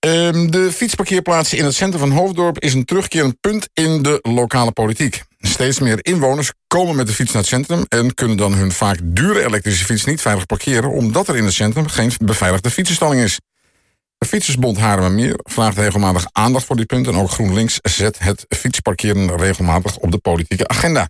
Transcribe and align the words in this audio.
Ehm, 0.00 0.50
de 0.50 0.72
fietsparkeerplaats 0.72 1.54
in 1.54 1.64
het 1.64 1.74
centrum 1.74 2.00
van 2.00 2.10
Hoofddorp 2.10 2.58
is 2.58 2.74
een 2.74 2.84
terugkerend 2.84 3.40
punt 3.40 3.68
in 3.72 4.02
de 4.02 4.18
lokale 4.22 4.72
politiek. 4.72 5.22
Steeds 5.38 5.78
meer 5.78 5.98
inwoners 6.04 6.52
komen 6.66 6.96
met 6.96 7.06
de 7.06 7.12
fiets 7.12 7.32
naar 7.32 7.42
het 7.42 7.50
centrum 7.50 7.84
en 7.88 8.14
kunnen 8.14 8.36
dan 8.36 8.54
hun 8.54 8.72
vaak 8.72 8.98
dure 9.02 9.44
elektrische 9.44 9.84
fiets 9.84 10.04
niet 10.04 10.20
veilig 10.20 10.46
parkeren, 10.46 10.90
omdat 10.90 11.28
er 11.28 11.36
in 11.36 11.44
het 11.44 11.52
centrum 11.52 11.88
geen 11.88 12.12
beveiligde 12.24 12.70
fietsenstalling 12.70 13.22
is. 13.22 13.38
De 14.18 14.26
Fietsersbond 14.26 14.78
Haarlemmermeer 14.78 15.38
vraagt 15.42 15.76
regelmatig 15.76 16.26
aandacht 16.32 16.64
voor 16.66 16.76
dit 16.76 16.86
punt 16.86 17.06
en 17.06 17.14
ook 17.14 17.30
GroenLinks 17.30 17.78
zet 17.82 18.18
het 18.18 18.44
fietsparkeren 18.48 19.36
regelmatig 19.36 19.96
op 19.96 20.10
de 20.10 20.18
politieke 20.18 20.68
agenda. 20.68 21.08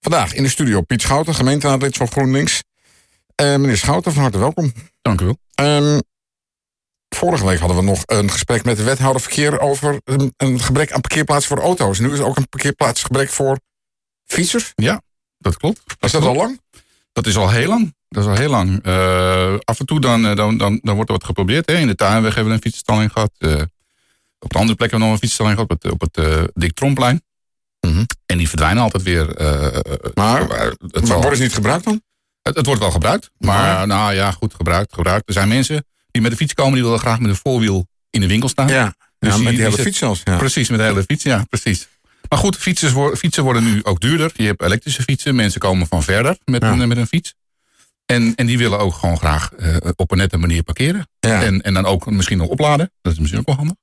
Vandaag 0.00 0.34
in 0.34 0.42
de 0.42 0.48
studio 0.48 0.80
Piet 0.80 1.02
Schouten, 1.02 1.34
gemeenteraadlid 1.34 1.96
van 1.96 2.08
GroenLinks. 2.08 2.62
Uh, 3.42 3.56
meneer 3.56 3.76
Schouten, 3.76 4.12
van 4.12 4.22
harte 4.22 4.38
welkom. 4.38 4.72
Dank 5.02 5.20
u 5.20 5.24
wel. 5.24 5.36
Um, 5.54 6.00
vorige 7.14 7.46
week 7.46 7.58
hadden 7.58 7.76
we 7.76 7.82
nog 7.82 8.02
een 8.06 8.30
gesprek 8.30 8.64
met 8.64 8.76
de 8.76 8.82
wethouder 8.82 9.22
verkeer 9.22 9.60
over 9.60 10.00
een, 10.04 10.34
een 10.36 10.60
gebrek 10.60 10.92
aan 10.92 11.00
parkeerplaatsen 11.00 11.56
voor 11.56 11.64
auto's. 11.64 11.98
Nu 11.98 12.12
is 12.12 12.18
er 12.18 12.26
ook 12.26 12.36
een 12.36 12.48
parkeerplaatsgebrek 12.48 13.30
voor 13.30 13.58
fietsers. 14.24 14.72
Ja, 14.74 15.02
dat 15.38 15.56
klopt. 15.56 15.80
is 16.00 16.12
dat 16.12 16.24
al 16.24 16.34
lang? 16.34 16.60
Dat 17.12 17.26
is 17.26 17.36
al 17.36 17.50
heel 17.50 17.68
lang. 17.68 17.94
Dat 18.08 18.24
is 18.24 18.30
al 18.30 18.36
heel 18.36 18.50
lang. 18.50 18.86
Uh, 18.86 19.54
af 19.64 19.80
en 19.80 19.86
toe 19.86 20.00
dan, 20.00 20.24
uh, 20.26 20.36
dan, 20.36 20.56
dan, 20.58 20.80
dan 20.82 20.94
wordt 20.94 21.10
er 21.10 21.16
wat 21.16 21.24
geprobeerd. 21.24 21.70
Hè. 21.70 21.76
In 21.76 21.86
de 21.86 21.94
tuinweg 21.94 22.34
hebben 22.34 22.52
we 22.52 22.58
een 22.58 22.64
fietsstalling 22.64 23.12
gehad. 23.12 23.30
Uh, 23.38 23.60
op 24.38 24.50
de 24.52 24.58
andere 24.58 24.76
plek 24.76 24.90
hebben 24.90 24.98
we 24.98 25.04
nog 25.04 25.12
een 25.12 25.18
fietsstalling 25.18 25.54
gehad. 25.54 25.70
Op 25.70 25.82
het, 25.82 25.92
op 25.92 26.00
het 26.00 26.50
Dik 26.54 26.74
Tromplein. 26.74 27.22
Mm 27.80 27.92
-hmm. 27.92 28.06
En 28.26 28.38
die 28.38 28.48
verdwijnen 28.48 28.82
altijd 28.82 29.02
weer. 29.02 29.26
maar 30.14 30.40
het 30.78 31.08
maar 31.08 31.36
ze 31.36 31.42
niet 31.42 31.54
gebruikt 31.54 31.84
dan? 31.84 32.02
Het, 32.42 32.56
het 32.56 32.66
wordt 32.66 32.80
wel 32.80 32.90
gebruikt. 32.90 33.30
Maar, 33.38 33.56
maar 33.56 33.86
nou 33.86 34.14
ja, 34.14 34.30
goed 34.30 34.54
gebruikt, 34.54 34.94
gebruikt. 34.94 35.28
Er 35.28 35.32
zijn 35.32 35.48
mensen 35.48 35.84
die 36.14 36.22
met 36.22 36.30
de 36.30 36.36
fiets 36.36 36.54
komen, 36.54 36.74
die 36.74 36.82
willen 36.82 36.98
graag 36.98 37.18
met 37.18 37.30
een 37.30 37.36
voorwiel 37.36 37.86
in 38.10 38.20
de 38.20 38.26
winkel 38.26 38.48
staan. 38.48 38.68
Ja, 38.68 38.94
dus 39.18 39.34
ja 39.34 39.42
met 39.42 39.52
die, 39.52 39.62
hele 39.62 39.78
fiets 39.78 39.98
zelfs. 39.98 40.20
Ja. 40.24 40.36
Precies, 40.36 40.68
met 40.68 40.78
de 40.78 40.84
hele 40.84 41.02
fiets, 41.02 41.22
ja, 41.22 41.44
precies. 41.48 41.88
Maar 42.28 42.38
goed, 42.38 42.56
fietsers 42.56 42.92
worden, 42.92 43.18
fietsen 43.18 43.44
worden 43.44 43.64
nu 43.64 43.84
ook 43.84 44.00
duurder. 44.00 44.30
Je 44.34 44.46
hebt 44.46 44.62
elektrische 44.62 45.02
fietsen, 45.02 45.34
mensen 45.34 45.60
komen 45.60 45.86
van 45.86 46.02
verder 46.02 46.38
met, 46.44 46.62
ja. 46.62 46.72
een, 46.72 46.88
met 46.88 46.96
een 46.96 47.06
fiets. 47.06 47.34
En, 48.06 48.34
en 48.34 48.46
die 48.46 48.58
willen 48.58 48.78
ook 48.78 48.94
gewoon 48.94 49.18
graag 49.18 49.50
uh, 49.58 49.76
op 49.96 50.10
een 50.10 50.18
nette 50.18 50.36
manier 50.36 50.62
parkeren. 50.62 51.08
Ja. 51.20 51.42
En, 51.42 51.62
en 51.62 51.74
dan 51.74 51.86
ook 51.86 52.10
misschien 52.10 52.38
nog 52.38 52.48
opladen. 52.48 52.90
Dat 53.02 53.12
is 53.12 53.18
misschien 53.18 53.40
ook 53.40 53.46
wel 53.46 53.56
handig. 53.56 53.74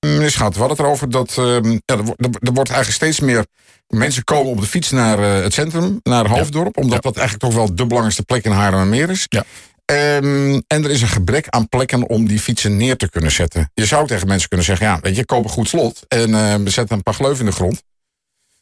Meneer 0.00 0.30
Schat, 0.30 0.52
we 0.52 0.58
hadden 0.58 0.76
het 0.76 0.86
erover 0.86 1.10
dat 1.10 1.36
uh, 1.38 1.46
ja, 1.84 1.94
er, 1.94 1.98
er, 2.40 2.52
wordt 2.52 2.70
eigenlijk 2.70 2.90
steeds 2.90 3.20
meer 3.20 3.46
mensen 3.88 4.24
komen 4.24 4.52
op 4.52 4.60
de 4.60 4.66
fiets 4.66 4.90
naar 4.90 5.18
uh, 5.18 5.42
het 5.42 5.52
centrum, 5.52 6.00
naar 6.02 6.28
Hoofddorp. 6.28 6.76
Omdat 6.76 7.02
dat 7.02 7.16
eigenlijk 7.16 7.46
toch 7.46 7.54
wel 7.54 7.74
de 7.74 7.86
belangrijkste 7.86 8.22
plek 8.22 8.44
in 8.44 8.50
Haarlemmermeer 8.50 9.10
is. 9.10 9.26
Ja. 9.28 9.44
Um, 9.92 10.62
en 10.66 10.84
er 10.84 10.90
is 10.90 11.02
een 11.02 11.08
gebrek 11.08 11.48
aan 11.48 11.68
plekken 11.68 12.08
om 12.08 12.28
die 12.28 12.40
fietsen 12.40 12.76
neer 12.76 12.96
te 12.96 13.10
kunnen 13.10 13.30
zetten. 13.30 13.70
Je 13.74 13.86
zou 13.86 14.06
tegen 14.06 14.26
mensen 14.26 14.48
kunnen 14.48 14.66
zeggen, 14.66 14.86
ja, 14.86 14.98
weet 15.02 15.16
je, 15.16 15.24
koop 15.24 15.44
een 15.44 15.50
goed 15.50 15.68
slot 15.68 16.04
en 16.08 16.30
uh, 16.30 16.54
we 16.54 16.70
zetten 16.70 16.96
een 16.96 17.02
paar 17.02 17.14
gleuven 17.14 17.44
in 17.44 17.50
de 17.50 17.56
grond. 17.56 17.82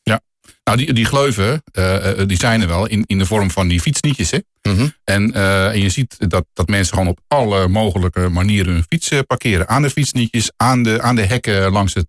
Ja, 0.03 0.21
nou 0.65 0.77
die, 0.77 0.93
die 0.93 1.05
gleuven, 1.05 1.63
uh, 1.73 2.07
die 2.27 2.37
zijn 2.37 2.61
er 2.61 2.69
wel 2.69 2.87
in, 2.87 3.05
in 3.07 3.19
de 3.19 3.27
vorm 3.27 3.51
van 3.51 3.69
die 3.69 3.81
fietsnietjes. 3.81 4.31
Hè? 4.31 4.39
Mm 4.63 4.77
-hmm. 4.77 4.93
en, 5.05 5.31
uh, 5.37 5.67
en 5.67 5.81
je 5.81 5.89
ziet 5.89 6.17
dat, 6.19 6.45
dat 6.53 6.69
mensen 6.69 6.95
gewoon 6.95 7.09
op 7.09 7.21
alle 7.29 7.69
mogelijke 7.69 8.29
manieren 8.29 8.73
hun 8.73 8.85
fietsen 8.89 9.27
parkeren. 9.27 9.69
Aan 9.69 9.83
de 9.83 9.91
fietsnietjes, 9.91 10.53
aan 10.57 10.83
de, 10.83 11.03
aan 11.03 11.17
de 11.17 11.27
hekken 11.27 11.73
langs, 11.73 11.95
het, 11.95 12.09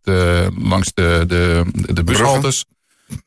langs 0.58 0.94
de, 0.94 1.24
de, 1.28 1.66
de 1.94 2.04
bushaltes. 2.04 2.66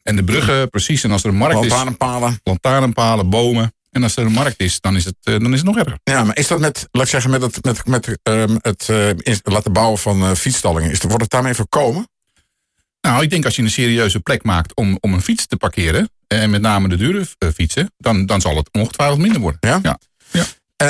En 0.02 0.16
de 0.16 0.24
bruggen, 0.24 0.70
precies. 0.70 1.04
En 1.04 1.10
als 1.10 1.22
er 1.22 1.28
een 1.28 1.36
markt 1.36 1.54
lantaarnpalen. 1.54 2.30
is... 2.30 2.38
Lantaarnpalen. 2.42 3.30
bomen. 3.30 3.72
En 3.90 4.02
als 4.02 4.16
er 4.16 4.26
een 4.26 4.32
markt 4.32 4.60
is, 4.60 4.80
dan 4.80 4.96
is 4.96 5.04
het, 5.04 5.16
uh, 5.24 5.38
dan 5.38 5.52
is 5.52 5.58
het 5.58 5.68
nog 5.68 5.76
erger. 5.76 5.98
Ja, 6.04 6.24
maar 6.24 6.38
is 6.38 6.46
dat 6.46 6.60
met, 6.60 6.88
laat 6.90 7.04
ik 7.04 7.10
zeggen, 7.10 7.30
met 7.30 7.42
het, 7.42 7.64
met, 7.64 7.86
met, 7.86 8.18
uh, 8.28 8.44
het 8.58 8.88
uh, 8.90 9.36
laten 9.42 9.72
bouwen 9.72 9.98
van 9.98 10.22
uh, 10.22 10.32
fietsstallingen, 10.32 10.90
is, 10.90 11.00
wordt 11.00 11.20
het 11.20 11.30
daarmee 11.30 11.54
voorkomen? 11.54 12.08
Nou, 13.00 13.22
ik 13.22 13.30
denk 13.30 13.44
als 13.44 13.56
je 13.56 13.62
een 13.62 13.70
serieuze 13.70 14.20
plek 14.20 14.42
maakt 14.42 14.74
om, 14.74 14.98
om 15.00 15.12
een 15.12 15.22
fiets 15.22 15.46
te 15.46 15.56
parkeren, 15.56 16.10
en 16.26 16.50
met 16.50 16.60
name 16.60 16.88
de 16.88 16.96
dure 16.96 17.26
fietsen, 17.54 17.92
dan, 17.98 18.26
dan 18.26 18.40
zal 18.40 18.56
het 18.56 18.68
ongetwijfeld 18.72 19.18
minder 19.18 19.40
worden. 19.40 19.60
Ja? 19.60 19.78
Ja. 19.82 19.98
ja. 20.30 20.44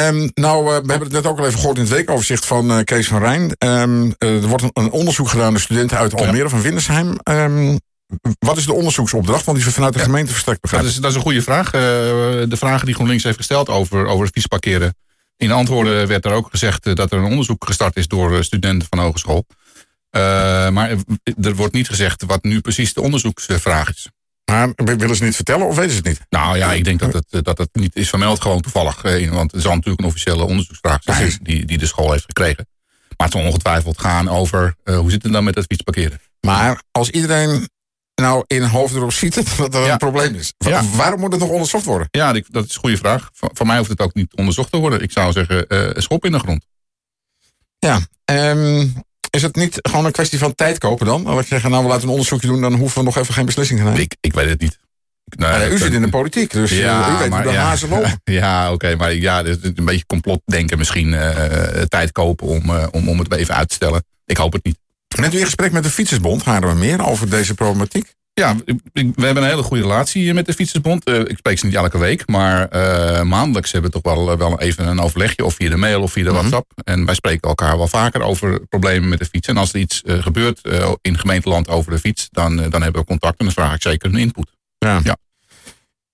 Um, 0.09 0.31
nou, 0.35 0.65
we 0.65 0.71
hebben 0.71 1.01
het 1.01 1.13
net 1.13 1.27
ook 1.27 1.39
al 1.39 1.47
even 1.47 1.59
gehoord 1.59 1.77
in 1.77 1.83
het 1.83 1.93
weekoverzicht 1.93 2.47
van 2.47 2.85
Kees 2.85 3.09
van 3.09 3.19
Rijn. 3.19 3.55
Um, 3.59 4.15
er 4.19 4.47
wordt 4.47 4.63
een, 4.63 4.71
een, 4.73 4.91
onderzoek 4.91 5.29
gedaan 5.29 5.51
door 5.51 5.61
studenten 5.61 5.99
uit 5.99 6.15
Almere 6.15 6.43
ja. 6.43 6.49
van 6.49 6.63
Windersheim. 6.63 7.19
Um, 7.25 7.79
wat 8.39 8.57
is 8.57 8.67
de 8.67 8.73
onderzoeksopdracht? 8.73 9.45
Want 9.45 9.59
die 9.59 9.67
is 9.67 9.75
vanuit 9.75 9.93
de 9.93 9.99
gemeente 9.99 10.33
verstrekt 10.33 10.61
begrijp 10.61 10.83
dat, 10.83 10.93
is, 10.93 10.99
dat 10.99 11.11
is 11.11 11.17
een 11.17 11.23
goede 11.23 11.43
vraag. 11.43 11.67
Uh, 11.67 11.73
de 11.73 12.57
vragen 12.57 12.87
die 12.87 12.95
GroenLinks 12.95 13.25
heeft 13.25 13.37
gesteld 13.37 13.69
over, 13.69 14.07
over 14.07 14.25
het 14.25 14.35
fietsparkeren. 14.35 14.95
In 15.37 15.49
de 15.49 15.55
antwoorden 15.55 16.07
werd 16.07 16.25
er 16.25 16.33
ook 16.33 16.49
gezegd 16.51 16.87
uh, 16.87 16.95
dat 16.95 17.13
er 17.13 17.19
een 17.19 17.25
onderzoek 17.25 17.65
gestart 17.65 17.97
is 17.97 18.09
door 18.09 18.45
studenten 18.45 18.89
van 18.91 18.99
hogeschool. 18.99 19.47
Uh, 20.11 20.23
maar 20.69 20.91
er 21.41 21.55
wordt 21.55 21.75
niet 21.75 21.89
gezegd 21.89 22.25
wat 22.27 22.43
nu 22.43 22.61
precies 22.61 22.93
de 22.95 23.01
onderzoeksvraag 23.01 23.89
is. 23.89 24.09
Maar 24.45 24.73
willen 24.75 25.17
ze 25.17 25.25
niet 25.25 25.37
vertellen 25.37 25.67
of 25.67 25.77
weten 25.77 25.91
ze 25.91 25.97
het 25.97 26.07
niet? 26.07 26.21
Nou 26.29 26.57
ja, 26.57 26.73
ik 26.73 26.85
denk 26.85 27.01
dat 27.01 27.13
het, 27.13 27.45
dat 27.45 27.59
het 27.59 27.69
niet 27.73 27.97
is 27.97 28.09
vermeld 28.09 28.41
gewoon 28.41 28.61
toevallig. 28.61 29.03
Want 29.31 29.53
het 29.53 29.63
zal 29.63 29.75
natuurlijk 29.75 30.01
een 30.01 30.07
officiële 30.07 30.43
onderzoeksvraag 30.45 31.03
zijn 31.03 31.39
die, 31.43 31.65
die 31.65 31.79
de 31.79 31.87
school 31.87 32.13
heeft 32.13 32.25
gekregen. 32.25 32.67
Maar 33.17 33.27
het 33.27 33.37
zal 33.37 33.47
ongetwijfeld 33.47 34.01
gaan 34.01 34.29
over 34.29 34.75
hoe 34.85 35.11
zit 35.11 35.23
het 35.23 35.33
dan 35.33 35.45
met 35.45 35.55
het 35.55 35.65
fietsparkeren. 35.69 36.21
Maar 36.41 36.83
als 36.91 37.11
iedereen 37.11 37.69
nou 38.23 38.45
in 38.47 38.63
Hoofddorp 38.63 39.13
ziet 39.13 39.35
het 39.35 39.57
dat 39.57 39.75
er 39.75 39.85
ja. 39.85 39.93
een 39.93 39.99
probleem 39.99 40.35
is. 40.35 40.53
Ja. 40.59 40.85
Waarom 40.97 41.21
moet 41.21 41.33
het 41.33 41.41
nog 41.41 41.51
onderzocht 41.51 41.85
worden? 41.85 42.09
Ja, 42.11 42.33
dat 42.33 42.65
is 42.65 42.75
een 42.75 42.81
goede 42.81 42.97
vraag. 42.97 43.31
Van, 43.33 43.51
van 43.53 43.67
mij 43.67 43.77
hoeft 43.77 43.91
het 43.91 44.01
ook 44.01 44.15
niet 44.15 44.35
onderzocht 44.35 44.73
te 44.73 44.79
worden. 44.79 45.03
Ik 45.03 45.13
zou 45.13 45.33
zeggen, 45.33 45.65
uh, 45.69 45.91
schop 45.95 46.25
in 46.25 46.33
de 46.33 46.39
grond. 46.39 46.67
Ja, 47.79 48.01
um, 48.25 48.95
is 49.31 49.43
het 49.43 49.57
niet 49.57 49.79
gewoon 49.83 50.05
een 50.05 50.13
kwestie 50.13 50.39
van 50.39 50.55
tijd 50.55 50.79
kopen 50.79 51.07
dan? 51.07 51.27
Als 51.27 51.41
je 51.41 51.47
zeggen, 51.47 51.71
nou 51.71 51.83
we 51.83 51.89
laten 51.89 52.05
een 52.05 52.11
onderzoekje 52.11 52.47
doen, 52.47 52.61
dan 52.61 52.75
hoeven 52.75 52.99
we 52.99 53.05
nog 53.05 53.17
even 53.17 53.35
geen 53.35 53.47
beslissing 53.47 53.79
te 53.79 53.85
nemen. 53.85 54.01
Ik, 54.01 54.17
ik 54.21 54.33
weet 54.33 54.49
het 54.49 54.61
niet. 54.61 54.79
Nee, 55.37 55.51
ja, 55.51 55.69
u 55.69 55.79
zit 55.79 55.93
in 55.93 56.03
de 56.03 56.09
politiek, 56.09 56.51
dus 56.51 56.71
ja, 56.71 57.17
u 57.17 57.19
weet 57.19 57.31
maar, 57.31 57.43
hoe 57.43 57.53
de 57.53 57.59
ja, 57.59 57.65
hazen 57.65 57.89
lopen. 57.89 58.21
Ja, 58.25 58.65
oké, 58.65 58.75
okay, 58.75 58.95
maar 58.95 59.15
ja, 59.15 59.45
een 59.45 59.75
beetje 59.85 60.07
complotdenken 60.07 60.79
misschien. 60.79 61.13
Uh, 61.13 61.33
tijd 61.89 62.13
kopen 62.13 62.47
om, 62.47 62.71
uh, 62.71 62.87
om, 62.91 63.09
om 63.09 63.19
het 63.19 63.33
even 63.33 63.55
uit 63.55 63.69
te 63.69 63.75
stellen. 63.75 64.05
Ik 64.25 64.37
hoop 64.37 64.53
het 64.53 64.65
niet. 64.65 64.79
Bent 65.17 65.35
u 65.35 65.39
in 65.39 65.45
gesprek 65.45 65.73
met 65.73 65.83
de 65.83 65.91
Fietsersbond, 65.91 66.45
we 66.45 66.75
meer, 66.77 67.07
over 67.07 67.31
deze 67.31 67.55
problematiek? 67.55 68.17
Ja, 68.33 68.57
we 68.93 69.13
hebben 69.17 69.43
een 69.43 69.49
hele 69.49 69.63
goede 69.63 69.83
relatie 69.83 70.35
met 70.35 70.47
de 70.47 70.53
Fietsersbond. 70.53 71.09
Uh, 71.09 71.19
ik 71.19 71.37
spreek 71.37 71.59
ze 71.59 71.67
niet 71.67 71.75
elke 71.75 71.99
week, 71.99 72.27
maar 72.27 72.69
uh, 72.73 73.23
maandelijks 73.23 73.73
hebben 73.73 73.91
we 73.91 74.01
toch 74.01 74.15
wel, 74.15 74.37
wel 74.37 74.61
even 74.61 74.87
een 74.87 75.01
overlegje. 75.01 75.45
Of 75.45 75.55
via 75.55 75.69
de 75.69 75.77
mail 75.77 76.03
of 76.03 76.13
via 76.13 76.25
de 76.25 76.31
mm 76.31 76.37
-hmm. 76.37 76.51
WhatsApp. 76.51 76.73
En 76.85 77.05
wij 77.05 77.15
spreken 77.15 77.49
elkaar 77.49 77.77
wel 77.77 77.89
vaker 77.89 78.23
over 78.23 78.67
problemen 78.67 79.09
met 79.09 79.19
de 79.19 79.25
fiets. 79.25 79.49
En 79.49 79.57
als 79.57 79.73
er 79.73 79.81
iets 79.81 80.03
uh, 80.05 80.23
gebeurt 80.23 80.61
in 81.01 81.19
gemeenteland 81.19 81.69
over 81.69 81.93
de 81.93 81.99
fiets, 81.99 82.29
dan, 82.31 82.57
dan 82.57 82.83
hebben 82.83 83.01
we 83.01 83.07
contact 83.07 83.39
en 83.39 83.45
dan 83.45 83.55
vraag 83.55 83.75
ik 83.75 83.83
zeker 83.83 84.09
een 84.09 84.19
input. 84.19 84.51
Ja. 84.79 85.01
ja. 85.05 85.17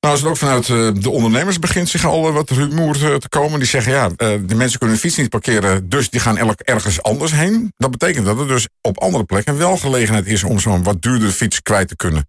Nou, 0.04 0.16
is 0.16 0.22
het 0.22 0.30
ook 0.30 0.36
vanuit 0.36 0.68
uh, 0.68 0.90
de 0.94 1.10
ondernemers 1.10 1.58
begint 1.58 1.88
zich 1.88 2.04
al 2.04 2.32
wat 2.32 2.50
rumoer 2.50 2.96
uh, 3.02 3.14
te 3.14 3.28
komen. 3.28 3.58
Die 3.58 3.68
zeggen, 3.68 3.92
ja, 3.92 4.08
de 4.08 4.54
mensen 4.54 4.78
kunnen 4.78 4.96
hun 4.96 4.98
fiets 4.98 5.16
niet 5.16 5.28
parkeren, 5.28 5.88
dus 5.88 6.10
die 6.10 6.20
gaan 6.20 6.36
elk 6.36 6.60
ergens 6.60 7.02
anders 7.02 7.32
heen. 7.32 7.72
Dat 7.76 7.90
betekent 7.90 8.26
dat 8.26 8.40
er 8.40 8.46
dus 8.48 8.68
op 8.80 8.98
andere 8.98 9.24
plekken 9.24 9.58
wel 9.58 9.76
gelegenheid 9.76 10.26
is 10.26 10.44
om 10.44 10.58
zo'n 10.58 10.82
wat 10.82 11.02
duurdere 11.02 11.32
fiets 11.32 11.62
kwijt 11.62 11.88
te 11.88 11.96
kunnen. 11.96 12.28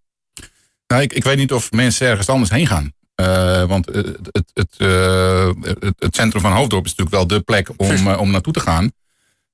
Nou, 0.87 1.01
ik, 1.01 1.13
ik 1.13 1.23
weet 1.23 1.37
niet 1.37 1.53
of 1.53 1.71
mensen 1.71 2.07
ergens 2.07 2.29
anders 2.29 2.51
heen 2.51 2.67
gaan. 2.67 2.91
want 3.67 3.85
het, 3.85 4.29
het, 4.31 4.51
het, 4.53 5.95
het, 5.99 6.15
centrum 6.15 6.41
van 6.41 6.51
Hoofddorp 6.51 6.85
is 6.85 6.95
natuurlijk 6.95 7.15
wel 7.15 7.27
de 7.27 7.43
plek 7.43 7.69
om, 7.77 8.07
om 8.07 8.31
naartoe 8.31 8.53
te 8.53 8.59
gaan. 8.59 8.91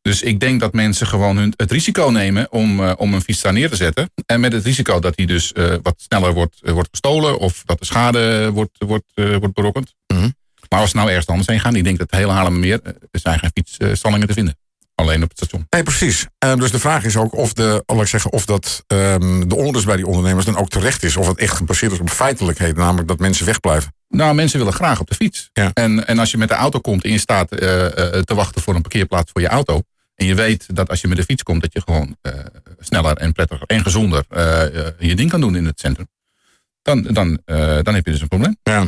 Dus 0.02 0.22
ik 0.22 0.40
denk 0.40 0.60
dat 0.60 0.74
mensen 0.74 1.08
gewoon 1.08 1.38
hun, 1.38 1.54
het 1.56 1.72
risico 1.72 2.10
nemen 2.10 2.52
om, 2.52 2.80
uh, 2.80 2.94
om 2.98 3.14
een 3.14 3.22
fiets 3.22 3.42
daar 3.42 3.54
neer 3.54 3.70
te 3.70 3.76
zetten. 3.76 4.10
En 4.26 4.40
met 4.40 4.54
het 4.54 4.66
risico 4.66 5.00
dat 5.00 5.16
die 5.16 5.28
dus 5.28 5.54
uh, 5.56 5.76
wat 5.82 5.96
sneller 5.98 6.34
wordt, 6.34 6.60
uh, 6.62 6.72
wordt 6.72 6.90
gestolen 6.92 7.40
of 7.40 7.64
dat 7.66 7.80
de 7.80 7.86
schade 7.86 8.52
wordt, 8.52 8.78
wordt, 8.78 9.12
wordt 9.16 9.54
berokkend. 9.54 9.96
Mm 10.08 10.18
-hmm. 10.18 10.36
Maar 10.70 10.80
als 10.80 10.90
ze 10.90 10.96
nou 10.96 11.10
ergens 11.10 11.28
anders 11.28 11.48
heen 11.48 11.60
gaan, 11.60 11.76
ik 11.76 11.84
denk 11.84 11.98
dat 11.98 12.12
het 12.12 12.20
hele 12.20 12.32
Haarlemmermeer, 12.32 12.80
er 12.84 13.20
zijn 13.20 13.40
geen 13.40 13.52
fietsstallingen 13.54 14.28
te 14.28 14.34
vinden. 14.34 14.58
Alleen 15.02 15.24
op 15.24 15.30
het 15.30 15.38
station. 15.38 15.66
Nee, 15.70 15.84
precies. 15.84 16.28
dus 16.58 16.72
de 16.72 16.80
vraag 16.80 17.04
is 17.04 17.18
ook 17.18 17.36
of, 17.36 17.54
de, 17.54 17.84
laat 17.86 18.02
ik 18.02 18.08
zeggen, 18.08 18.32
of 18.32 18.46
dat, 18.46 18.84
um, 18.88 19.50
de 19.50 19.56
onrust 19.56 19.86
bij 19.86 19.96
die 19.96 20.08
ondernemers 20.08 20.46
dan 20.46 20.58
ook 20.58 20.70
terecht 20.70 21.04
is. 21.04 21.18
Of 21.18 21.28
het 21.28 21.38
echt 21.38 21.56
gebaseerd 21.56 21.92
is 21.92 22.00
op 22.00 22.10
feitelijkheden, 22.10 22.78
namelijk 22.78 23.08
dat 23.08 23.20
mensen 23.20 23.46
wegblijven. 23.46 23.94
Nou, 24.10 24.36
mensen 24.36 24.60
willen 24.60 24.74
graag 24.74 25.00
op 25.00 25.08
de 25.08 25.16
fiets. 25.16 25.50
Ja. 25.54 25.72
En, 25.74 26.08
en 26.08 26.20
als 26.20 26.32
je 26.32 26.38
met 26.38 26.50
de 26.50 26.56
auto 26.56 26.80
komt 26.80 27.04
en 27.04 27.12
je 27.12 27.18
staat 27.18 27.50
te 27.50 28.34
wachten 28.36 28.62
voor 28.62 28.76
een 28.76 28.82
parkeerplaats 28.82 29.32
voor 29.32 29.42
je 29.42 29.48
auto 29.48 29.82
en 30.16 30.26
je 30.26 30.36
weet 30.36 30.76
dat 30.76 30.90
als 30.90 31.02
je 31.02 31.08
met 31.08 31.18
de 31.18 31.24
fiets 31.24 31.44
komt, 31.44 31.62
dat 31.62 31.74
je 31.74 31.82
gewoon 31.82 32.16
uh, 32.22 32.34
sneller 32.80 33.18
en 33.18 33.34
prettiger 33.34 33.68
en 33.68 33.84
gezonder 33.84 34.26
je 35.00 35.16
ding 35.16 35.30
kan 35.30 35.42
doen 35.42 35.56
in 35.56 35.66
het 35.66 35.80
centrum. 35.80 36.08
Dan, 36.82 37.02
dan, 37.02 37.40
dan 37.82 37.94
heb 37.94 38.06
je 38.06 38.12
dus 38.12 38.22
een 38.22 38.28
probleem. 38.28 38.58
Ja. 38.64 38.88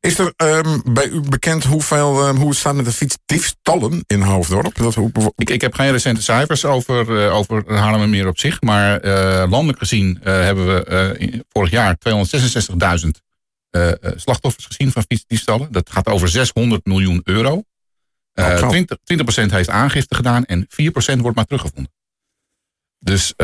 Is 0.00 0.18
er 0.18 0.32
um, 0.36 0.82
bij 0.92 1.08
u 1.08 1.20
bekend 1.20 1.64
hoeveel, 1.64 2.28
um, 2.28 2.36
hoe 2.36 2.48
het 2.48 2.58
staat 2.58 2.74
met 2.74 2.84
de 2.84 2.92
fietsdiefstallen 2.92 4.04
in 4.06 4.20
Hoofddorp? 4.20 4.74
Dat, 4.74 4.94
hoe, 4.94 5.32
ik, 5.36 5.50
ik 5.50 5.60
heb 5.60 5.74
geen 5.74 5.90
recente 5.90 6.22
cijfers 6.22 6.64
over, 6.64 7.24
uh, 7.24 7.34
over 7.34 7.72
Haarlemmermeer 7.72 8.26
op 8.26 8.38
zich. 8.38 8.60
Maar 8.60 9.04
uh, 9.04 9.50
landelijk 9.50 9.78
gezien 9.78 10.18
hebben 10.22 10.66
we 10.66 11.44
vorig 11.48 11.70
jaar 11.70 11.96
266.000 12.08 13.08
slachtoffers 14.16 14.66
gezien 14.66 14.92
van 14.92 15.04
fietsdiefstallen. 15.08 15.72
Dat 15.72 15.90
gaat 15.90 16.06
over 16.06 16.28
600 16.28 16.86
miljoen 16.86 17.20
euro. 17.24 17.62
Uh, 18.34 18.58
Oh, 18.62 18.68
20, 18.68 18.96
20% 19.46 19.50
heeft 19.50 19.68
aangifte 19.68 20.14
gedaan 20.14 20.44
en 20.44 20.66
4% 21.16 21.18
wordt 21.18 21.36
maar 21.36 21.44
teruggevonden. 21.44 21.92
Dus 22.98 23.34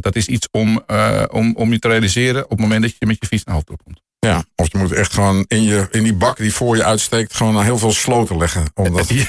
dat 0.00 0.16
is 0.16 0.26
iets 0.26 0.48
om, 0.50 0.84
om, 1.30 1.56
om 1.56 1.72
je 1.72 1.78
te 1.78 1.88
realiseren 1.88 2.44
op 2.44 2.50
het 2.50 2.60
moment 2.60 2.82
dat 2.82 2.94
je 2.98 3.06
met 3.06 3.16
je 3.20 3.26
fiets 3.26 3.44
naar 3.44 3.54
Hoofddorp 3.54 3.82
komt. 3.84 4.00
Ja, 4.20 4.44
of 4.54 4.72
je 4.72 4.78
moet 4.78 4.92
echt 4.92 5.12
gewoon 5.12 5.44
in, 5.48 5.62
je, 5.62 5.88
in 5.90 6.02
die 6.02 6.14
bak 6.14 6.36
die 6.36 6.54
voor 6.54 6.76
je 6.76 6.84
uitsteekt, 6.84 7.34
gewoon 7.34 7.62
heel 7.62 7.78
veel 7.78 7.92
sloten 7.92 8.36
leggen. 8.36 8.64
Omdat 8.74 9.08
ja, 9.08 9.26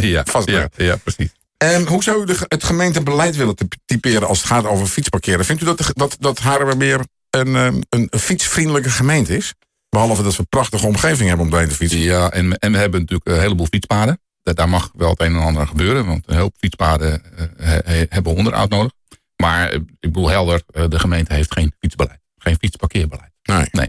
ja, 0.00 0.24
vast 0.24 0.48
ja, 0.48 0.68
ja, 0.76 0.96
precies. 0.96 1.32
En 1.56 1.86
hoe 1.86 2.02
zou 2.02 2.22
u 2.22 2.24
de, 2.24 2.36
het 2.48 2.64
gemeentebeleid 2.64 3.36
willen 3.36 3.56
typeren 3.84 4.28
als 4.28 4.38
het 4.38 4.46
gaat 4.46 4.66
over 4.66 4.86
fietsparkeren? 4.86 5.44
Vindt 5.44 5.62
u 5.62 5.64
dat, 5.64 5.90
dat, 5.94 6.16
dat 6.20 6.38
Haarlemmermeer 6.38 7.00
een, 7.30 7.54
een, 7.54 7.84
een 7.88 8.18
fietsvriendelijke 8.18 8.90
gemeente 8.90 9.36
is? 9.36 9.54
Behalve 9.88 10.22
dat 10.22 10.32
we 10.32 10.38
een 10.38 10.48
prachtige 10.48 10.86
omgeving 10.86 11.28
hebben 11.28 11.44
om 11.46 11.50
doorheen 11.50 11.68
te 11.68 11.74
fietsen. 11.74 11.98
Ja, 11.98 12.30
en, 12.30 12.58
en 12.58 12.72
we 12.72 12.78
hebben 12.78 13.00
natuurlijk 13.00 13.28
een 13.28 13.40
heleboel 13.40 13.66
fietspaden. 13.66 14.20
Daar 14.42 14.68
mag 14.68 14.90
wel 14.94 15.10
het 15.10 15.20
een 15.20 15.34
en 15.34 15.42
ander 15.42 15.66
gebeuren, 15.66 16.06
want 16.06 16.22
een 16.26 16.34
heleboel 16.34 16.58
fietspaden 16.58 17.22
uh, 17.38 17.66
he, 17.84 18.06
hebben 18.08 18.34
onderhoud 18.34 18.70
nodig. 18.70 18.92
Maar 19.36 19.72
ik 19.72 19.84
bedoel 20.00 20.28
helder, 20.28 20.62
de 20.88 20.98
gemeente 20.98 21.34
heeft 21.34 21.52
geen 21.52 21.74
fietsbeleid. 21.80 22.20
Geen 22.36 22.56
fietsparkeerbeleid. 22.60 23.30
Nee. 23.42 23.66
nee. 23.70 23.88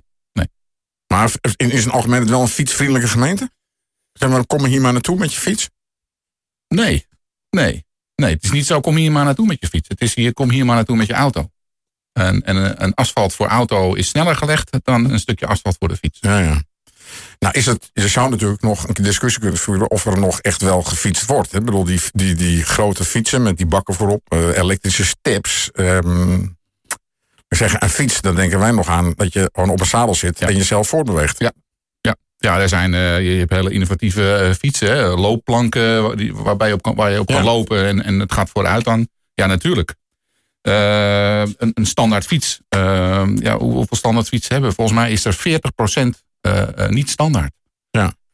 Maar 1.07 1.31
in, 1.55 1.71
in 1.71 1.89
algemeen 1.89 2.19
het 2.19 2.29
wel 2.29 2.41
een 2.41 2.47
fietsvriendelijke 2.47 3.07
gemeente? 3.07 3.49
Zeg 4.13 4.29
maar, 4.29 4.45
kom 4.45 4.61
je 4.61 4.67
hier 4.67 4.81
maar 4.81 4.93
naartoe 4.93 5.17
met 5.17 5.33
je 5.33 5.39
fiets? 5.39 5.69
Nee, 6.67 7.07
nee. 7.49 7.85
Nee, 8.15 8.33
het 8.33 8.43
is 8.43 8.51
niet 8.51 8.65
zo, 8.65 8.79
kom 8.79 8.95
hier 8.95 9.11
maar 9.11 9.25
naartoe 9.25 9.47
met 9.47 9.57
je 9.59 9.67
fiets. 9.67 9.87
Het 9.87 10.01
is 10.01 10.15
hier, 10.15 10.33
kom 10.33 10.49
hier 10.49 10.65
maar 10.65 10.75
naartoe 10.75 10.95
met 10.95 11.07
je 11.07 11.13
auto. 11.13 11.49
En, 12.13 12.43
en 12.43 12.83
een 12.83 12.93
asfalt 12.93 13.33
voor 13.33 13.47
auto 13.47 13.93
is 13.93 14.07
sneller 14.07 14.35
gelegd 14.35 14.77
dan 14.83 15.09
een 15.09 15.19
stukje 15.19 15.47
asfalt 15.47 15.75
voor 15.79 15.87
de 15.87 15.97
fiets. 15.97 16.17
Ja, 16.21 16.39
ja. 16.39 16.63
Nou, 17.39 17.53
is 17.53 17.65
het, 17.65 17.89
je 17.93 18.07
zou 18.07 18.29
natuurlijk 18.29 18.61
nog 18.61 18.87
een 18.87 19.03
discussie 19.03 19.41
kunnen 19.41 19.59
voeren 19.59 19.91
of 19.91 20.05
er 20.05 20.19
nog 20.19 20.39
echt 20.39 20.61
wel 20.61 20.81
gefietst 20.81 21.25
wordt. 21.25 21.53
Ik 21.53 21.65
bedoel, 21.65 21.83
die, 21.83 21.99
die, 22.11 22.35
die 22.35 22.63
grote 22.63 23.03
fietsen 23.03 23.43
met 23.43 23.57
die 23.57 23.65
bakken 23.65 23.93
voorop, 23.93 24.33
uh, 24.33 24.57
elektrische 24.57 25.05
steps. 25.05 25.69
Um, 25.73 26.57
we 27.47 27.55
zeggen 27.55 27.83
een 27.83 27.89
fiets, 27.89 28.21
dan 28.21 28.35
denken 28.35 28.59
wij 28.59 28.71
nog 28.71 28.87
aan 28.87 29.13
dat 29.15 29.33
je 29.33 29.49
gewoon 29.53 29.69
op 29.69 29.79
een 29.79 29.85
zadel 29.85 30.15
zit 30.15 30.39
ja. 30.39 30.47
en 30.47 30.55
jezelf 30.55 30.87
voortbeweegt. 30.87 31.39
Ja. 31.39 31.51
Ja, 32.01 32.15
ja 32.37 32.59
er 32.59 32.69
zijn, 32.69 32.93
uh, 32.93 33.31
je 33.31 33.39
hebt 33.39 33.51
hele 33.51 33.71
innovatieve 33.71 34.45
uh, 34.47 34.53
fietsen, 34.53 34.89
hè? 34.89 35.07
loopplanken 35.07 36.17
die, 36.17 36.35
waarbij 36.35 36.67
je 36.67 36.73
op 36.73 36.81
kan, 36.81 36.95
waar 36.95 37.11
je 37.11 37.19
op 37.19 37.27
kan 37.27 37.43
lopen 37.43 37.85
en, 37.85 38.03
en 38.03 38.19
het 38.19 38.33
gaat 38.33 38.49
vooruit 38.49 38.83
dan. 38.83 39.07
Ja, 39.33 39.45
natuurlijk. 39.45 39.95
Uh, 40.67 41.39
een, 41.39 41.71
een, 41.73 41.85
standaard 41.85 42.25
fiets. 42.25 42.59
Ja, 42.69 43.57
hoeveel 43.57 43.97
standaard 43.97 44.27
fietsen 44.27 44.51
hebben 44.51 44.69
we? 44.69 44.75
Volgens 44.75 44.97
mij 44.97 45.11
is 45.11 45.25
er 45.25 45.61
40% 46.05 46.07
uh, 46.47 46.87
niet 46.87 47.09
standaard. 47.09 47.51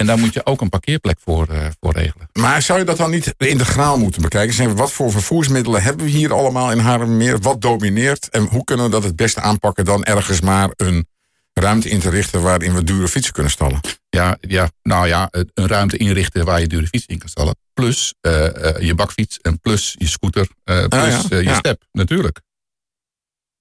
En 0.01 0.07
daar 0.07 0.19
moet 0.19 0.33
je 0.33 0.45
ook 0.45 0.61
een 0.61 0.69
parkeerplek 0.69 1.17
voor, 1.23 1.47
voor 1.79 1.93
regelen. 1.93 2.29
Maar 2.33 2.61
zou 2.61 2.79
je 2.79 2.85
dat 2.85 2.97
dan 2.97 3.11
niet 3.11 3.33
integraal 3.37 3.97
moeten 3.97 4.21
bekijken? 4.21 4.53
Zeggen, 4.53 4.75
wat 4.75 4.91
voor 4.91 5.11
vervoersmiddelen 5.11 5.83
hebben 5.83 6.05
we 6.05 6.11
hier 6.11 6.33
allemaal 6.33 6.71
in 6.71 6.79
Haarlemmermeer? 6.79 7.39
Wat 7.39 7.61
domineert? 7.61 8.29
En 8.29 8.43
hoe 8.43 8.63
kunnen 8.63 8.85
we 8.85 8.91
dat 8.91 9.03
het 9.03 9.15
beste 9.15 9.41
aanpakken 9.41 9.85
dan 9.85 10.03
ergens 10.03 10.41
maar 10.41 10.69
een 10.75 11.07
ruimte 11.53 11.89
in 11.89 11.99
te 11.99 12.09
richten 12.09 12.41
waarin 12.41 12.73
we 12.73 12.83
dure 12.83 13.07
fietsen 13.07 13.33
kunnen 13.33 13.51
stallen? 13.51 13.79
Ja, 14.09 14.37
ja, 14.39 14.69
nou 14.83 15.07
ja, 15.07 15.27
een 15.31 15.67
ruimte 15.67 15.97
inrichten 15.97 16.45
waar 16.45 16.59
je 16.59 16.67
dure 16.67 16.87
fietsen 16.87 17.09
in 17.09 17.19
kan 17.19 17.29
stallen. 17.29 17.55
Plus 17.73 18.13
uh, 18.21 18.31
uh, 18.33 18.47
je 18.79 18.95
bakfiets 18.95 19.39
en 19.41 19.59
plus 19.59 19.95
je 19.97 20.07
scooter, 20.07 20.47
uh, 20.65 20.85
plus 20.87 21.01
Ah, 21.01 21.29
ja. 21.29 21.37
je 21.37 21.43
Ja. 21.43 21.53
step. 21.55 21.83
Natuurlijk. 21.91 22.39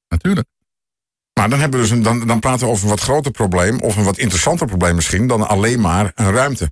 Natuurlijk. 0.09 0.49
Maar 1.41 1.51
dan, 1.51 1.61
hebben 1.61 1.81
we 1.81 1.87
dus 1.87 1.95
een, 1.97 2.03
dan, 2.03 2.27
dan 2.27 2.41
praten 2.41 2.67
we 2.67 2.73
over 2.73 2.85
een 2.85 2.91
wat 2.91 3.01
groter 3.01 3.31
probleem, 3.31 3.81
of 3.81 3.97
een 3.97 4.05
wat 4.05 4.19
interessanter 4.19 4.67
probleem 4.67 4.95
misschien, 4.95 5.27
dan 5.27 5.49
alleen 5.49 5.81
maar 5.81 6.13
een 6.15 6.33
ruimte. 6.33 6.71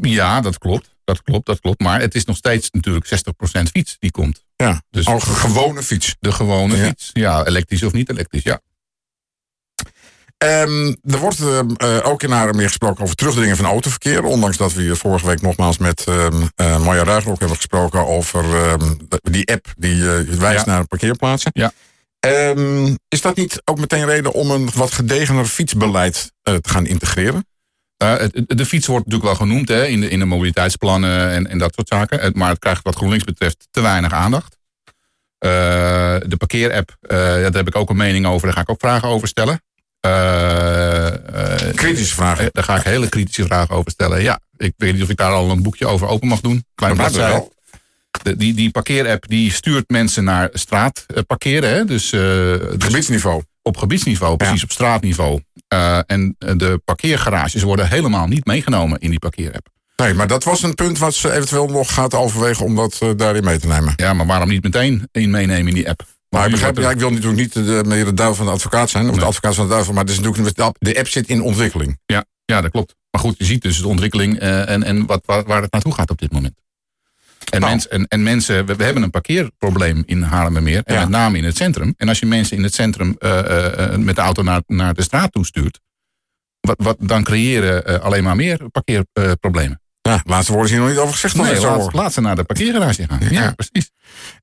Ja, 0.00 0.40
dat 0.40 0.58
klopt. 0.58 0.96
Dat 1.04 1.22
klopt, 1.22 1.46
dat 1.46 1.60
klopt. 1.60 1.80
Maar 1.80 2.00
het 2.00 2.14
is 2.14 2.24
nog 2.24 2.36
steeds 2.36 2.70
natuurlijk 2.70 3.06
60% 3.06 3.62
fiets 3.72 3.96
die 3.98 4.10
komt. 4.10 4.44
Ja, 4.56 4.82
Dus 4.90 5.06
al 5.06 5.14
een 5.14 5.20
gewone 5.20 5.82
fiets. 5.82 6.16
de 6.20 6.32
gewone 6.32 6.76
Ja. 6.76 6.86
fiets. 6.86 7.10
Ja, 7.12 7.46
elektrisch 7.46 7.82
of 7.82 7.92
niet 7.92 8.10
elektrisch, 8.10 8.42
ja. 8.42 8.60
Ehm, 10.36 10.94
er 11.04 11.18
wordt 11.18 11.40
ehm, 11.40 11.70
eh, 11.70 11.98
ook 12.06 12.22
in 12.22 12.30
meer 12.30 12.66
gesproken 12.66 13.02
over 13.02 13.14
terugdringen 13.16 13.56
van 13.56 13.64
autoverkeer. 13.64 14.24
Ondanks 14.24 14.56
dat 14.56 14.72
we 14.72 14.82
hier 14.82 14.96
vorige 14.96 15.26
week 15.26 15.40
nogmaals 15.40 15.78
met 15.78 16.04
ehm 16.06 16.42
eh, 16.54 16.84
Marja 16.84 17.04
Ruigrok 17.04 17.38
hebben 17.38 17.56
gesproken 17.56 18.06
over 18.06 18.44
die 19.22 19.48
app 19.52 19.72
die 19.78 20.14
eh, 20.16 20.34
wijst 20.38 20.64
Ja. 20.64 20.72
naar 20.72 20.86
parkeerplaatsen. 20.86 21.50
Ja. 21.54 21.72
Ehm, 22.20 22.94
is 23.08 23.20
dat 23.20 23.36
niet 23.36 23.60
ook 23.64 23.78
meteen 23.78 24.04
reden 24.06 24.32
om 24.32 24.50
een 24.50 24.70
wat 24.74 24.92
gedegener 24.92 25.44
fietsbeleid 25.44 26.32
eh, 26.42 26.54
te 26.54 26.68
gaan 26.70 26.86
integreren? 26.86 27.46
Uh, 28.02 28.16
het- 28.16 28.44
de 28.46 28.66
fiets 28.66 28.86
wordt 28.86 29.04
natuurlijk 29.06 29.38
wel 29.38 29.46
genoemd 29.48 29.68
hè, 29.68 29.86
in, 29.86 30.00
de, 30.00 30.08
in 30.08 30.18
de 30.18 30.24
mobiliteitsplannen 30.24 31.30
en, 31.30 31.46
en 31.46 31.58
dat 31.58 31.74
soort 31.74 31.88
zaken. 31.88 32.32
Maar 32.38 32.48
het 32.50 32.58
krijgt 32.58 32.82
wat 32.84 32.94
GroenLinks 32.96 33.24
betreft 33.24 33.66
te 33.70 33.80
weinig 33.80 34.12
aandacht. 34.12 34.56
Uh, 35.44 35.50
de 36.26 36.36
parkeerapp, 36.38 36.96
daar 37.00 37.52
heb 37.52 37.66
ik 37.66 37.76
ook 37.76 37.90
een 37.90 37.96
mening 37.96 38.26
over. 38.26 38.46
Daar 38.46 38.56
ga 38.56 38.60
ik 38.62 38.70
ook 38.70 38.80
vragen 38.80 39.08
over 39.08 39.28
stellen. 39.28 39.62
Kritische 41.74 42.14
vragen. 42.14 42.44
eh, 42.44 42.50
daar 42.52 42.64
ga 42.64 42.76
ik 42.76 42.82
hele 42.82 43.08
kritische 43.08 43.44
vragen 43.44 43.74
over 43.74 43.90
stellen. 43.90 44.22
Ja, 44.22 44.40
ik 44.56 44.72
weet 44.76 44.92
niet 44.92 45.02
of 45.02 45.08
ik 45.08 45.16
daar 45.16 45.32
al 45.32 45.50
een 45.50 45.62
boekje 45.62 45.86
over 45.86 46.06
open 46.08 46.28
mag 46.28 46.40
doen. 46.40 46.64
Klein 46.74 46.96
Maar 46.96 47.10
wel. 47.12 47.52
Die, 48.22 48.54
die 48.54 48.70
parkeerapp 48.70 49.28
die 49.28 49.52
stuurt 49.52 49.90
mensen 49.90 50.24
naar 50.24 50.48
straat 50.52 51.04
eh, 51.06 51.22
parkeren. 51.26 51.70
Hè? 51.70 51.84
Dus, 51.84 52.12
uh, 52.12 52.20
dus 52.20 52.60
Gebiedsniveau. 52.78 53.42
op 53.62 53.76
gebiedsniveau, 53.76 54.36
precies 54.36 54.62
op 54.62 54.70
straatniveau. 54.70 55.40
Uh, 55.74 55.98
en 56.06 56.36
de 56.38 56.80
parkeergarages 56.84 57.62
worden 57.62 57.88
helemaal 57.88 58.26
niet 58.26 58.44
meegenomen 58.46 58.98
in 58.98 59.10
die 59.10 59.18
parkeerapp. 59.18 59.66
Nee, 59.96 60.14
maar 60.14 60.26
dat 60.26 60.44
was 60.44 60.62
een 60.62 60.74
punt 60.74 60.98
wat 60.98 61.14
ze 61.14 61.32
eventueel 61.32 61.66
nog 61.66 61.94
gaat 61.94 62.14
overwegen 62.14 62.64
om 62.64 62.76
dat 62.76 62.98
eh, 63.00 63.10
daarin 63.16 63.44
mee 63.44 63.58
te 63.58 63.66
nemen. 63.66 63.92
Ja, 63.96 64.12
maar 64.12 64.26
waarom 64.26 64.48
niet 64.48 64.62
meteen 64.62 65.08
in 65.12 65.30
meenemen 65.30 65.68
in 65.68 65.74
die 65.74 65.88
app? 65.88 66.02
Maar 66.28 66.44
ik 66.44 66.50
begrijp, 66.50 66.78
ja, 66.78 66.90
ik 66.90 66.98
wil 66.98 67.10
natuurlijk 67.10 67.38
niet 67.38 67.52
de, 67.52 67.82
meer 67.86 68.04
de 68.04 68.14
duivel 68.14 68.36
van 68.36 68.46
de 68.46 68.52
advocaat 68.52 68.90
zijn, 68.90 69.10
of 69.10 69.16
de 69.16 69.24
advocaat 69.24 69.54
van 69.54 69.64
de 69.64 69.70
duivel, 69.70 69.92
maar 69.92 70.02
het 70.02 70.12
is 70.12 70.20
natuurlijk, 70.20 70.56
de 70.56 70.62
app- 70.62 70.76
de 70.78 70.98
app 70.98 71.08
zit 71.08 71.28
in 71.28 71.42
ontwikkeling. 71.42 71.98
Ja, 72.06 72.24
ja, 72.44 72.60
dat 72.60 72.70
klopt. 72.70 72.94
Maar 73.10 73.20
goed, 73.20 73.34
je 73.38 73.44
ziet 73.44 73.62
dus 73.62 73.80
de 73.80 73.88
ontwikkeling 73.88 74.38
eh, 74.38 74.68
en, 74.68 74.82
en 74.82 75.06
wat, 75.06 75.22
waar, 75.24 75.44
waar 75.44 75.62
het 75.62 75.72
naartoe 75.72 75.94
gaat 75.94 76.10
op 76.10 76.18
dit 76.18 76.32
moment. 76.32 76.54
En, 77.50 77.60
Nou. 77.60 77.72
mens, 77.72 77.88
en, 77.88 78.06
en 78.08 78.22
mensen, 78.22 78.66
we, 78.66 78.76
we 78.76 78.84
hebben 78.84 79.02
een 79.02 79.10
parkeerprobleem 79.10 80.02
in 80.06 80.22
Haarlemmermeer. 80.22 80.82
En 80.84 80.94
Ja. 80.94 81.00
met 81.00 81.08
name 81.08 81.38
in 81.38 81.44
het 81.44 81.56
centrum. 81.56 81.94
En 81.96 82.08
als 82.08 82.18
je 82.18 82.26
mensen 82.26 82.56
in 82.56 82.62
het 82.62 82.74
centrum 82.74 83.16
eh, 83.18 83.38
eh, 83.38 83.92
eh, 83.92 83.98
met 83.98 84.14
de 84.16 84.20
auto 84.22 84.42
naar, 84.42 84.62
naar 84.66 84.94
de 84.94 85.02
straat 85.02 85.32
toe 85.32 85.46
stuurt. 85.46 85.80
Wat, 86.60 86.76
wat, 86.82 86.96
dan 87.00 87.22
creëren 87.24 88.02
alleen 88.02 88.24
maar 88.24 88.36
meer 88.36 88.58
parkeerproblemen. 88.70 89.80
Ja, 90.02 90.20
laatste 90.24 90.52
woorden 90.52 90.70
is 90.70 90.76
hier 90.76 90.86
nog 90.86 90.94
niet 90.94 91.02
over 91.02 91.14
gezegd. 91.18 91.34
nee, 91.36 91.90
laat, 91.92 92.12
ze 92.12 92.20
naar 92.20 92.36
de 92.36 92.44
parkeergarage 92.44 93.06
gaan. 93.08 93.18
Ja, 93.20 93.28
Ja. 93.42 93.52
precies. 93.52 93.90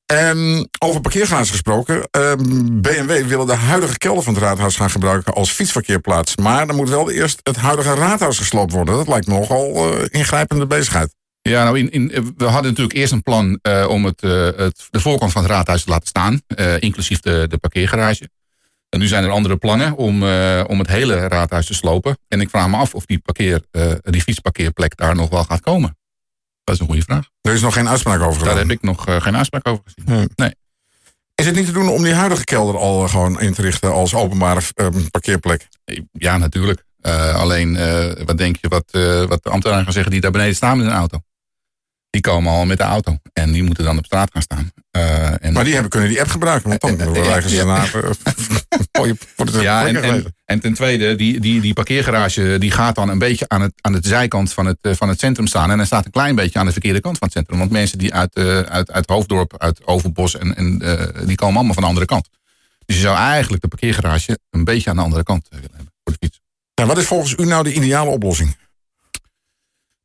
Ehm, 0.06 0.64
over 0.80 1.02
parkeergarages 1.02 1.50
gesproken. 1.50 2.08
ehm, 2.12 2.82
BMW 2.82 3.26
willen 3.28 3.48
de 3.48 3.54
huidige 3.56 3.98
kelder 3.98 4.24
van 4.24 4.34
het 4.34 4.44
raadhuis 4.44 4.76
gaan 4.76 4.90
gebruiken 4.90 5.34
als 5.34 5.52
fietsverkeerplaats. 5.52 6.36
Maar 6.36 6.68
dan 6.68 6.76
moet 6.76 6.90
wel 6.90 7.12
eerst 7.12 7.40
het 7.44 7.56
huidige 7.56 7.94
raadhuis 7.94 8.38
gesloopt 8.38 8.72
worden. 8.72 8.96
Dat 8.96 9.08
lijkt 9.08 9.28
me 9.28 9.34
nogal 9.34 9.94
ingrijpende 10.06 10.68
bezigheid. 10.68 11.16
Ja, 11.50 11.64
nou, 11.64 11.80
in, 11.80 11.92
in, 11.92 12.34
we 12.38 12.46
hadden 12.46 12.72
natuurlijk 12.72 12.98
eerst 12.98 13.12
een 13.12 13.24
plan 13.24 13.60
eh, 13.62 13.86
om 13.90 14.06
het, 14.06 14.22
eh, 14.22 14.46
het, 14.56 14.88
de 14.90 15.00
voorkant 15.00 15.32
van 15.32 15.42
het 15.42 15.52
raadhuis 15.52 15.84
te 15.84 15.90
laten 15.90 16.08
staan, 16.08 16.42
eh, 16.48 16.80
inclusief 16.80 17.20
de, 17.20 17.46
de 17.50 17.58
parkeergarage. 17.58 18.30
En 18.90 19.00
nu 19.00 19.08
zijn 19.08 19.24
er 19.24 19.30
andere 19.30 19.58
plannen 19.58 19.96
om, 19.96 20.16
om 20.64 20.80
het 20.80 20.88
hele 20.88 21.28
raadhuis 21.28 21.66
te 21.66 21.74
slopen. 21.74 22.18
En 22.28 22.42
ik 22.42 22.50
vraag 22.50 22.68
me 22.68 22.78
af 22.78 22.94
of 22.94 23.06
die, 23.06 23.20
parkeer, 23.20 23.62
die 24.02 24.22
fietsparkeerplek 24.22 24.98
daar 24.98 25.16
nog 25.16 25.30
wel 25.30 25.44
gaat 25.44 25.62
komen. 25.62 25.98
Dat 26.64 26.76
is 26.76 26.82
een 26.82 26.88
goede 26.88 27.02
vraag. 27.02 27.30
Er 27.42 27.54
is 27.54 27.62
nog 27.62 27.74
geen 27.74 27.90
uitspraak 27.90 28.20
over 28.20 28.44
Daar 28.44 28.50
gedaan. 28.50 28.68
heb 28.68 28.78
ik 28.78 28.82
nog 28.82 29.04
geen 29.04 29.38
uitspraak 29.38 29.68
over 29.68 29.84
gezien. 29.86 30.30
Is 31.36 31.46
het 31.46 31.56
niet 31.56 31.66
te 31.66 31.72
doen 31.72 31.90
om 31.90 32.04
die 32.04 32.14
huidige 32.14 32.44
kelder 32.44 32.78
al 32.78 33.08
gewoon 33.08 33.42
in 33.42 33.54
te 33.54 33.62
richten 33.62 33.92
als 33.92 34.14
openbare 34.14 34.62
parkeerplek? 35.12 35.68
Ja, 36.12 36.38
natuurlijk. 36.38 36.86
Alleen, 37.34 37.74
wat 38.26 38.38
denk 38.38 38.56
je 38.62 38.68
wat, 38.68 38.90
wat 39.30 39.44
de 39.44 39.50
ambtenaren 39.50 39.84
gaan 39.84 39.94
zeggen 39.94 40.12
die 40.12 40.22
daar 40.22 40.32
beneden 40.32 40.56
staan 40.56 40.78
met 40.78 40.88
een 40.88 40.94
auto? 40.94 41.20
Die 42.16 42.24
komen 42.24 42.52
al 42.52 42.66
met 42.66 42.78
de 42.78 42.84
auto. 42.84 43.18
En 43.34 43.52
die 43.52 43.64
moeten 43.64 43.84
dan 43.84 43.98
op 43.98 44.06
straat 44.06 44.30
gaan 44.32 44.42
staan. 44.42 44.72
Eh, 44.92 45.44
en 45.44 45.54
Maar 45.54 45.64
die 45.64 45.74
hebben, 45.74 45.92
kunnen 45.92 46.10
die 46.10 46.20
app 46.20 46.30
gebruiken, 46.30 46.70
want 46.70 46.82
dan 46.82 47.16
Eh, 47.16 47.36
eh, 47.36 47.44
ze 47.44 47.56
ja. 47.56 47.84
eh, 47.84 49.12
voor 49.36 49.62
Ja, 49.62 49.88
en, 49.88 50.34
en, 50.46 50.60
ten 50.60 50.74
tweede, 50.74 51.16
die, 51.16 51.40
die, 51.40 51.62
die 51.62 51.74
parkeergarage 51.74 52.58
die 52.60 52.72
gaat 52.72 52.96
dan 52.96 53.10
een 53.10 53.18
beetje 53.18 53.46
aan, 53.48 53.62
het, 53.62 53.74
aan 53.82 53.92
de 53.92 54.00
zijkant 54.02 54.54
van 54.54 54.66
het, 54.66 54.78
van 54.82 55.10
het 55.10 55.20
centrum 55.20 55.48
staan. 55.48 55.72
En 55.72 55.78
hij 55.78 55.86
staat 55.86 56.06
een 56.06 56.12
klein 56.12 56.36
beetje 56.36 56.60
aan 56.60 56.66
de 56.66 56.72
verkeerde 56.72 57.02
kant 57.02 57.18
van 57.18 57.28
het 57.28 57.38
centrum. 57.38 57.60
Want 57.60 57.72
mensen 57.72 57.98
die 57.98 58.14
uit, 58.14 58.36
uit, 58.70 58.92
uit 58.92 59.10
Hoofddorp, 59.10 59.56
uit 59.58 59.86
Overbos, 59.86 60.38
en, 60.38 60.56
en, 60.56 60.78
die 61.26 61.36
komen 61.36 61.56
allemaal 61.56 61.74
van 61.74 61.84
de 61.84 61.90
andere 61.90 62.06
kant. 62.06 62.30
Dus 62.86 62.96
je 62.96 63.02
zou 63.02 63.18
eigenlijk 63.18 63.62
de 63.62 63.68
parkeergarage 63.68 64.40
een 64.50 64.64
beetje 64.64 64.90
aan 64.90 64.96
de 64.96 65.02
andere 65.02 65.24
kant 65.24 65.48
willen 65.50 65.70
hebben 65.76 65.94
voor 66.04 66.14
de 66.14 66.18
fiets. 66.22 66.42
Ja, 66.74 66.86
wat 66.86 66.98
is 66.98 67.06
volgens 67.06 67.36
u 67.38 67.46
nou 67.46 67.64
de 67.64 67.74
ideale 67.74 68.10
oplossing? 68.10 68.56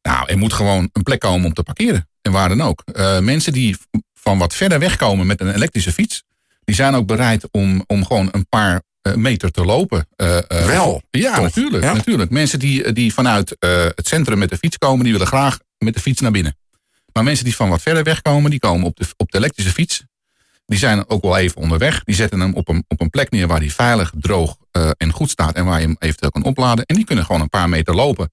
Nou, 0.03 0.29
er 0.29 0.39
moet 0.39 0.53
gewoon 0.53 0.89
een 0.93 1.03
plek 1.03 1.21
komen 1.21 1.47
om 1.47 1.55
te 1.55 1.63
parkeren. 1.63 2.09
En 2.23 2.33
waar 2.33 2.49
dan 2.49 2.61
ook. 2.61 2.83
Eh, 2.93 3.19
mensen 3.19 3.53
die 3.53 3.77
van 4.15 4.39
wat 4.39 4.55
verder 4.55 4.79
weg 4.79 4.97
komen 4.97 5.27
met 5.27 5.41
een 5.41 5.55
elektrische 5.55 5.93
fiets, 5.93 6.23
Die 6.65 6.75
zijn 6.75 6.95
ook 6.95 7.07
bereid 7.07 7.51
om, 7.51 7.85
om 7.87 8.07
gewoon 8.07 8.29
een 8.33 8.47
paar 8.49 8.83
meter 9.15 9.51
te 9.51 9.65
lopen. 9.65 10.07
Wel? 10.49 11.03
Ja, 11.11 11.41
natuurlijk, 11.41 11.85
natuurlijk. 11.85 12.31
Mensen 12.31 12.59
die, 12.59 12.93
die 12.93 13.15
vanuit 13.15 13.57
het 13.95 14.07
centrum 14.09 14.39
met 14.39 14.51
de 14.51 14.57
fiets 14.57 14.79
komen, 14.79 15.03
die 15.05 15.13
willen 15.13 15.27
graag 15.27 15.59
met 15.79 15.95
de 15.95 16.01
fiets 16.01 16.21
naar 16.21 16.31
binnen. 16.31 16.57
Maar 17.13 17.25
mensen 17.25 17.45
die 17.45 17.57
van 17.57 17.69
wat 17.69 17.83
verder 17.83 18.03
weg 18.03 18.23
komen, 18.23 18.51
die 18.51 18.61
komen 18.61 18.87
op 18.87 18.97
de, 18.97 19.07
op 19.17 19.31
de 19.31 19.39
elektrische 19.39 19.73
fiets. 19.73 20.05
Die 20.67 20.79
zijn 20.79 21.09
ook 21.09 21.23
wel 21.23 21.37
even 21.37 21.61
onderweg. 21.61 22.05
Die 22.05 22.15
zetten 22.15 22.41
hem 22.41 22.55
op 22.55 22.69
een, 22.69 22.85
op 22.89 23.01
een 23.01 23.11
plek 23.11 23.31
neer 23.31 23.47
waar 23.47 23.61
die 23.61 23.75
veilig, 23.75 24.13
droog 24.19 24.57
en 24.97 25.13
goed 25.13 25.31
staat. 25.31 25.55
En 25.55 25.65
waar 25.65 25.81
je 25.81 25.87
hem 25.87 25.97
eventueel 25.99 26.31
kan 26.31 26.43
opladen. 26.43 26.85
En 26.85 26.97
die 26.97 27.05
kunnen 27.05 27.25
gewoon 27.25 27.41
een 27.41 27.49
paar 27.49 27.69
meter 27.69 27.95
lopen 27.95 28.31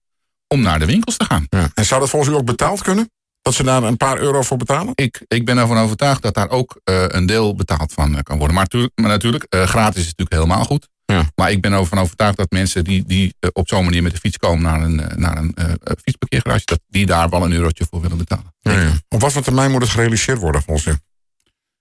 om 0.48 0.62
naar 0.62 0.80
de 0.80 0.86
winkels 0.86 1.18
te 1.18 1.25
gaan. 1.25 1.46
Ja. 1.50 1.70
En 1.74 1.86
zou 1.86 2.00
dat 2.00 2.10
volgens 2.10 2.32
u 2.32 2.36
ook 2.36 2.46
betaald 2.46 2.82
kunnen? 2.82 3.12
Dat 3.42 3.54
ze 3.54 3.63
daar 3.63 3.84
een 3.84 3.98
paar 3.98 4.18
euro 4.18 4.42
voor 4.42 4.58
betalen? 4.58 4.92
Ik, 4.96 5.22
ik 5.27 5.46
ben 5.46 5.58
ervan 5.58 5.77
overtuigd 5.77 6.22
dat 6.22 6.34
daar 6.34 6.50
ook 6.50 6.80
uh, 6.89 7.04
een 7.08 7.25
deel 7.25 7.56
betaald 7.56 7.94
van 7.94 8.13
uh, 8.13 8.20
kan 8.24 8.38
worden. 8.38 8.56
Maar, 8.56 8.68
maar 8.96 9.10
natuurlijk, 9.10 9.46
gratis 9.50 10.01
is 10.01 10.08
natuurlijk 10.08 10.34
helemaal 10.34 10.63
goed. 10.63 10.88
Ja. 11.06 11.24
Maar 11.36 11.51
ik 11.51 11.62
ben 11.62 11.74
ervan 11.74 12.00
overtuigd 12.00 12.38
dat 12.38 12.51
mensen 12.51 12.84
die, 12.84 13.04
die 13.06 13.36
op 13.54 13.68
zo'n 13.68 13.84
manier 13.84 14.04
met 14.04 14.12
de 14.12 14.18
fiets 14.18 14.38
komen 14.38 14.62
naar 14.62 14.82
een, 14.82 15.01
naar 15.16 15.38
een 15.38 15.56
fietsparkeergarage, 16.01 16.66
dat 16.66 16.80
die 16.88 17.06
daar 17.06 17.30
wel 17.30 17.44
een 17.44 17.51
eurotje 17.51 17.86
voor 17.89 18.01
willen 18.01 18.18
betalen. 18.18 18.56
Ja, 18.60 18.92
Op 19.10 19.22
wat 19.22 19.32
voor 19.32 19.42
termijn 19.42 19.72
moet 19.72 19.82
het 19.82 19.92
gerealiseerd 19.92 20.39
worden 20.39 20.62
volgens 20.62 20.86
u? 20.86 20.96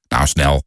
Nou, 0.08 0.26
snel. 0.26 0.62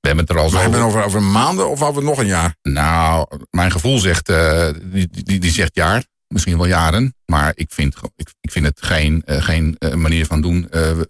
We 0.00 0.08
hebben 0.08 0.26
het 0.26 0.34
er 0.34 0.42
al 0.42 0.48
zo 0.48 0.56
over. 0.66 0.82
over, 0.82 1.04
over 1.04 1.22
maanden 1.22 1.70
of 1.70 1.82
over 1.82 2.02
nog 2.02 2.18
een 2.18 2.26
jaar? 2.26 2.56
Nou, 2.62 3.26
mijn 3.50 3.70
gevoel 3.70 3.98
zegt, 3.98 4.30
uh, 4.30 4.68
die, 4.82 5.08
die, 5.10 5.40
die 5.40 5.50
zegt 5.50 5.74
jaar. 5.74 6.04
Misschien 6.32 6.56
wel 6.56 6.66
jaren. 6.66 7.14
Maar 7.26 7.52
ik 7.54 7.70
vind, 7.70 7.96
ik, 8.16 8.34
ik 8.40 8.50
vind 8.50 8.66
het 8.66 8.82
geen, 8.82 9.22
uh, 9.26 9.42
geen 9.42 9.76
uh, 9.78 9.94
manier 9.94 10.26
van 10.26 10.40
doen. 10.40 10.66
We, 10.70 11.08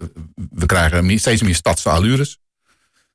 we, 0.51 0.67
krijgen 0.67 1.19
steeds 1.19 1.43
meer 1.43 1.55
stadse 1.55 1.89
allures. 1.89 2.39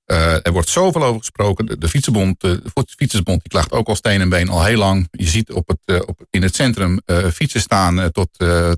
er 0.06 0.52
wordt 0.52 0.70
zoveel 0.70 1.04
over 1.04 1.20
gesproken. 1.20 1.66
De, 1.66 1.78
de 1.78 1.90
Fietsenbond, 1.90 2.42
de 2.42 2.62
Fietsersbond, 2.86 3.42
die 3.42 3.52
klaagt 3.52 3.72
ook 3.72 3.88
al 3.88 3.96
steen 3.96 4.22
en 4.22 4.30
been 4.30 4.50
al 4.50 4.64
heel 4.64 4.78
lang. 4.78 5.08
Je 5.12 5.28
ziet 5.28 5.52
op 5.52 5.68
het, 5.68 6.06
op, 6.06 6.26
in 6.30 6.42
het 6.42 6.56
centrum 6.56 7.02
fietsen 7.34 7.62
staan 7.62 8.12
tot, 8.12 8.30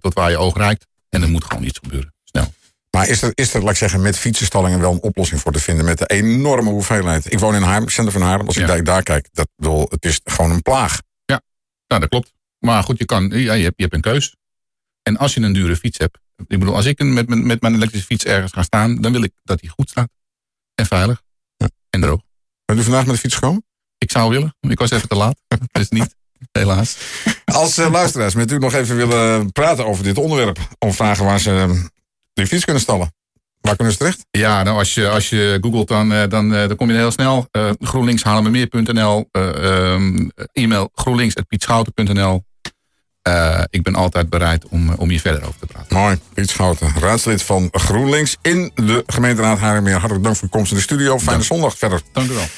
tot 0.01 0.13
waar 0.13 0.29
je 0.29 0.38
oog 0.38 0.57
reikt. 0.57 0.88
En 1.09 1.21
er 1.21 1.29
moet 1.29 1.43
gewoon 1.43 1.63
iets 1.63 1.79
gebeuren. 1.81 2.13
Snel. 2.24 2.53
Maar 2.91 3.07
is 3.07 3.21
er, 3.21 3.31
is 3.33 3.53
er, 3.53 3.62
laat 3.62 3.71
ik 3.71 3.77
zeggen, 3.77 4.01
met 4.01 4.17
fietsenstallingen 4.17 4.79
wel 4.79 4.91
een 4.91 5.01
oplossing 5.01 5.41
voor 5.41 5.51
te 5.51 5.59
vinden 5.59 5.86
met 5.86 5.98
de 5.98 6.05
enorme 6.05 6.69
hoeveelheid? 6.69 7.33
Ik 7.33 7.39
woon 7.39 7.55
in 7.55 7.62
Haarlem, 7.62 7.89
centrum 7.89 8.19
van 8.19 8.29
Haarlem. 8.29 8.48
Als 8.48 8.57
ik 8.57 8.67
daar, 8.67 8.83
daar 8.83 9.03
kijk, 9.03 9.29
dat, 9.31 9.48
bedoel, 9.55 9.88
het 9.89 10.05
is 10.05 10.21
gewoon 10.24 10.51
een 10.51 10.62
plaag. 10.62 11.01
Ja, 11.25 11.41
nou, 11.88 12.01
dat 12.01 12.09
klopt. 12.09 12.33
Maar 12.60 12.84
goed, 12.84 12.98
je, 12.98 13.06
kan, 13.06 13.30
ja, 13.30 13.54
je, 13.54 13.63
hebt, 13.63 13.74
je 13.78 13.84
hebt 13.84 13.94
een 13.94 14.01
keus. 14.01 14.36
En 15.04 15.18
als 15.18 15.34
je 15.34 15.42
een 15.42 15.54
dure 15.54 15.75
fiets 15.75 15.98
hebt. 15.98 16.20
Ik 16.48 16.60
bedoel, 16.60 16.75
als 16.75 16.86
ik 16.86 17.04
met, 17.04 17.28
met, 17.28 17.44
met 17.44 17.62
mijn 17.62 17.74
elektrische 17.74 18.06
fiets 18.06 18.25
ergens 18.25 18.51
ga 18.51 18.63
staan, 18.63 19.01
dan 19.01 19.12
wil 19.12 19.24
ik 19.24 19.34
dat 19.44 19.60
die 19.60 19.70
goed 19.70 19.89
staat. 19.89 20.10
En 20.75 20.86
veilig. 20.86 21.22
Ja. 21.58 21.70
En 21.89 22.01
droog. 22.01 22.22
Ben 22.66 22.78
u 22.78 22.84
vandaag 22.84 23.06
met 23.06 23.13
de 23.13 23.22
fiets 23.22 23.34
gekomen? 23.34 23.66
Ik 23.98 24.12
zou 24.12 24.30
willen. 24.30 24.56
Ik 24.60 24.80
was 24.80 24.92
even 24.92 25.08
te 25.08 25.16
laat. 25.16 25.42
dus 25.72 25.89
niet. 25.89 26.16
Helaas. 26.51 26.98
Als 27.46 27.78
uh, 27.78 27.92
luisteraars 27.92 28.34
met 28.34 28.51
u 28.51 28.58
nog 28.58 28.74
even 28.74 28.96
willen 28.96 29.51
praten 29.51 29.86
over 29.86 30.04
dit 30.04 30.18
onderwerp. 30.18 30.58
Om 30.78 30.94
vragen 30.94 31.25
waar 31.25 31.39
ze 31.39 31.84
die 32.34 32.48
fiets 32.48 32.63
kunnen 32.63 32.82
stallen. 32.82 33.13
Waar 33.62 33.75
kunnen 33.75 33.94
ze 33.94 34.00
terecht? 34.00 34.25
Ja, 34.32 34.63
nou 34.63 34.78
als 34.78 34.94
je, 34.94 35.10
als 35.10 35.30
je 35.30 35.58
googelt 35.62 35.88
dan, 35.88 36.13
eh, 36.13 36.30
dan, 36.30 36.54
eh, 36.56 36.68
dan 36.68 36.75
kom 36.75 36.89
je 36.89 36.96
heel 36.96 37.12
snel. 37.12 37.48
Uh, 37.51 37.72
uh, 39.36 40.24
e-mail 40.54 40.89
groenlinks.pietschouten.nl 40.94 42.44
uh, 43.29 43.63
ik 43.69 43.83
ben 43.83 43.95
altijd 43.95 44.29
bereid 44.29 44.65
om, 44.69 44.93
om 44.93 45.09
hier 45.09 45.19
verder 45.19 45.41
over 45.41 45.59
te 45.59 45.65
praten. 45.65 45.98
Mooi, 45.98 46.19
Piet 46.33 46.50
Schouten, 46.50 46.93
raadslid 47.00 47.43
van 47.43 47.67
GroenLinks 47.71 48.38
in 48.41 48.71
de 48.75 49.03
gemeenteraad 49.07 49.59
Haarlemmermeer. 49.59 50.00
Hartelijk 50.00 50.24
dank 50.24 50.36
voor 50.36 50.48
de 50.48 50.53
komst 50.53 50.71
in 50.71 50.77
de 50.77 50.83
studio. 50.83 51.19
Fijne 51.19 51.43
zondag 51.43 51.77
verder. 51.77 52.01
Dank 52.12 52.29
u 52.29 52.33
wel. 52.33 52.48